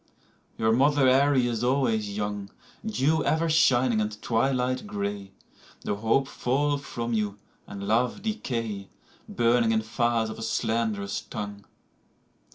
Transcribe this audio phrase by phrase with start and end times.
[0.57, 2.49] Your mother Erie is always young,
[2.83, 5.31] Dew ever shining and twilight gray;
[5.81, 8.89] Though hope fall from you and love decay.
[9.29, 11.65] Burning in fires of a slanderous tongue.